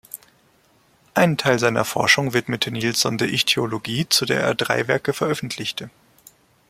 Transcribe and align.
Einen 1.13 1.37
Teil 1.37 1.59
seiner 1.59 1.85
Forschung 1.85 2.33
widmete 2.33 2.71
Nilsson 2.71 3.19
der 3.19 3.29
Ichthyologie, 3.29 4.09
zu 4.09 4.25
der 4.25 4.41
er 4.41 4.55
drei 4.55 4.87
Werke 4.87 5.13
veröffentlichte. 5.13 5.91